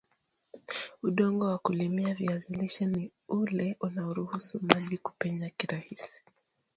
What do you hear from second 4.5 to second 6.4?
maji kupenya kirahisi